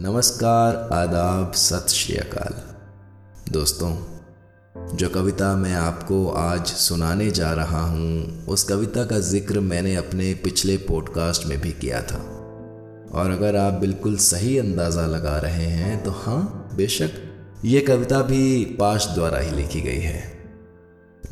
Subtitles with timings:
[0.00, 2.54] नमस्कार, आदाब, सत श्री अकाल।
[3.52, 3.96] दोस्तों,
[4.96, 10.34] जो कविता मैं आपको आज सुनाने जा रहा हूँ, उस कविता का ज़िक्र मैंने अपने
[10.34, 12.18] पिछले पॉडकास्ट में भी किया था।
[13.12, 17.10] और अगर आप बिल्कुल सही अंदाज़ा लगा रहे हैं तो हाँ बेशक,
[17.64, 20.39] ये कविता भी पाश द्वारा ही लिखी गई है।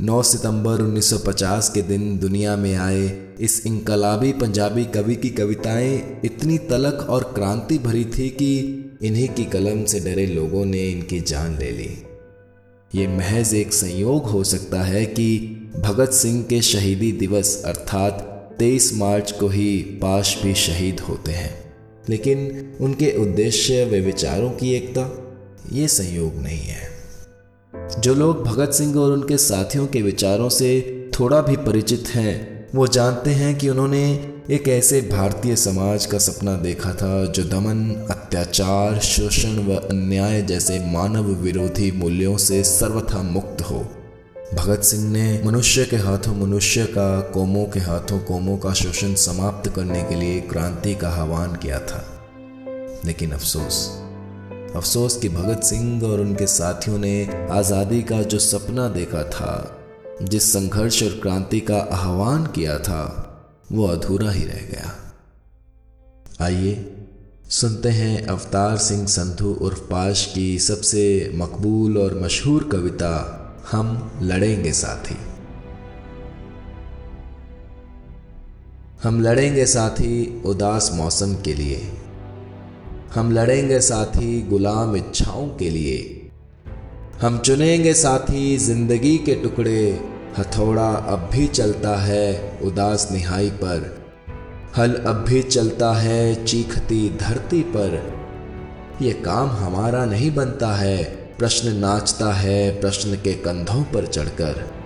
[0.00, 6.58] 9 सितंबर 1950 के दिन दुनिया में आए इस इनकलाबी पंजाबी कवि की कविताएँ इतनी
[6.58, 8.58] तलक और क्रांति भरी थी कि
[9.02, 12.02] इन्हीं की कलम से डरे लोगों ने इनकी जान ले ली।
[12.94, 15.38] ये महज एक संयोग हो सकता है कि
[15.80, 21.74] भगत सिंह के शहीदी दिवस अर्थात 23 मार्च को ही पाश भी शहीद होते हैं।
[22.08, 25.36] लेकिन उनके उद्देश्य व विचारों की एकता,
[25.72, 26.97] ये संयोग नहीं है।
[27.98, 32.86] जो लोग भगत सिंह और उनके साथियों के विचारों से थोड़ा भी परिचित हैं, वो
[32.86, 38.98] जानते हैं कि उन्होंने एक ऐसे भारतीय समाज का सपना देखा था, जो दमन, अत्याचार,
[38.98, 43.88] शोषण व अन्याय जैसे मानव विरोधी मूल्यों से सर्वथा मुक्त हो।
[44.54, 49.70] भगत सिंह ने मनुष्य के हाथों मनुष्य का, कोमों के हाथों कोमों का शोषण समाप्त
[49.70, 52.28] करने के लिए क्रांति का आह्वान किया था।
[53.04, 54.02] लेकिन अफसोस
[54.76, 59.78] अफसोस कि भगत सिंह और उनके साथियों ने आज़ादी का जो सपना देखा था,
[60.22, 63.24] जिस संघर्ष और क्रांति का आह्वान किया था,
[63.72, 64.94] वो अधूरा ही रह गया।
[66.40, 66.96] आइए
[67.50, 73.34] सुनते हैं अवतार सिंह संधु उर्फ़ पाश की सबसे मकबूल और मशहूर कविता,
[73.70, 75.16] हम लड़ेंगे साथी।
[79.02, 81.92] हम लड़ेंगे साथी उदास मौसम के लिए।
[83.14, 86.30] हम लड़ेंगे साथी गुलाम इच्छाओं के लिए।
[87.20, 90.00] हम चुनेंगे साथी ज़िंदगी के टुकड़े।
[90.38, 94.06] हथौड़ा अब भी चलता है उदास निहाई पर।
[94.76, 98.02] हल अब भी चलता है चीखती धरती पर।
[99.02, 101.04] यह काम हमारा नहीं बनता है।
[101.38, 104.77] प्रश्न नाचता है प्रश्न के कंधों पर चढ़कर।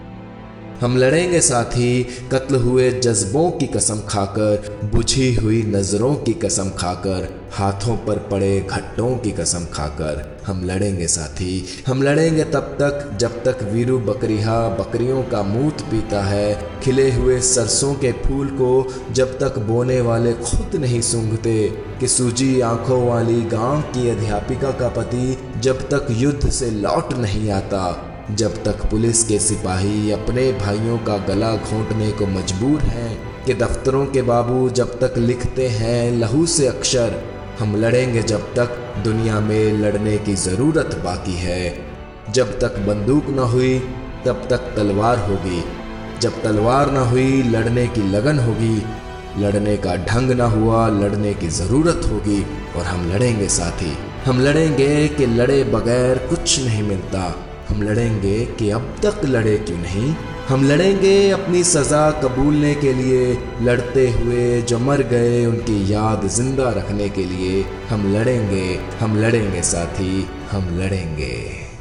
[0.83, 7.49] हम लड़ेंगे साथी, कत्ल हुए जज्बों की कसम खाकर, बुझी हुई नज़रों की कसम खाकर,
[7.53, 13.45] हाथों पर पड़े घट्टों की कसम खाकर हम लड़ेंगे साथी। हम लड़ेंगे तब तक जब
[13.45, 19.39] तक वीरू बकरिया बकरियों का मूत पीता है, खिले हुए सरसों के फूल को जब
[19.39, 21.69] तक बोने वाले खुद नहीं सूंघते,
[22.01, 27.51] कि सूजी आँखों वाली गाँव की अध्यापिका का पति जब तक युद्ध से लौट नहीं
[27.51, 33.55] आता। जब तक पुलिस के सिपाही अपने भाइयों का गला घोंटने को मजबूर हैं कि
[33.55, 37.23] दफ्तरों के बाबू जब तक लिखते हैं लहू से अक्षर,
[37.59, 41.79] हम लड़ेंगे जब तक दुनिया में लड़ने की ज़रूरत बाकी है।
[42.31, 43.79] जब तक बंदूक न हुई,
[44.27, 45.65] तब तक तलवार होगी।
[46.21, 48.83] जब तलवार न हुई, लड़ने की लगन होगी।
[49.39, 55.09] लड़ने का ढंग ना हुआ, लड़ने की ज़रूरत होगी और हम लड़ेंगे साथी। हम लड़ेंगे
[55.09, 60.15] कि लड़े बगैर कुछ नहीं मिलता। हम लड़ेंगे कि अब तक लड़े क्यों नहीं?
[60.49, 66.71] हम लड़ेंगे अपनी सज़ा कबूलने के लिए, लड़ते हुए जो मर गए उनकी याद ज़िंदा
[66.71, 71.72] रखने के लिए। हम लड़ेंगे हम लड़ेंगे साथी, हम लड़ेंगे।